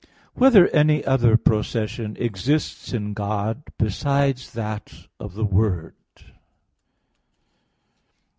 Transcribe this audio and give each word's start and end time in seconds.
3] 0.33 0.33
Whether 0.41 0.67
Any 0.69 1.05
Other 1.05 1.37
Procession 1.37 2.17
Exists 2.19 2.91
in 2.91 3.13
God 3.13 3.61
Besides 3.77 4.51
That 4.53 4.91
of 5.19 5.35
the 5.35 5.45
Word? 5.45 5.93